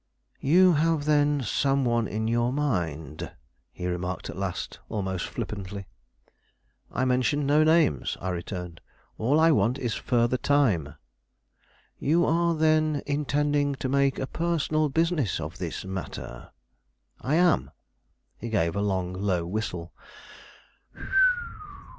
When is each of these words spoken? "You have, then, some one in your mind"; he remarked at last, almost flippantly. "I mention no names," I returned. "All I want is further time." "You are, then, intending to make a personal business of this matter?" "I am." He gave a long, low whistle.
"You 0.39 0.73
have, 0.73 1.05
then, 1.05 1.43
some 1.43 1.85
one 1.85 2.07
in 2.07 2.27
your 2.27 2.51
mind"; 2.51 3.33
he 3.71 3.85
remarked 3.85 4.31
at 4.31 4.35
last, 4.35 4.79
almost 4.89 5.27
flippantly. 5.27 5.85
"I 6.91 7.05
mention 7.05 7.45
no 7.45 7.63
names," 7.63 8.17
I 8.19 8.29
returned. 8.29 8.81
"All 9.19 9.39
I 9.39 9.51
want 9.51 9.77
is 9.77 9.93
further 9.93 10.37
time." 10.37 10.95
"You 11.99 12.25
are, 12.25 12.55
then, 12.55 13.03
intending 13.05 13.75
to 13.75 13.87
make 13.89 14.17
a 14.17 14.25
personal 14.25 14.89
business 14.89 15.39
of 15.39 15.59
this 15.59 15.85
matter?" 15.85 16.49
"I 17.19 17.35
am." 17.35 17.69
He 18.39 18.49
gave 18.49 18.75
a 18.75 18.81
long, 18.81 19.13
low 19.13 19.45
whistle. 19.45 19.93